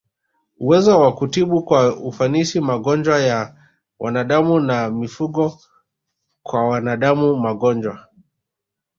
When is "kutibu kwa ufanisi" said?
1.15-2.59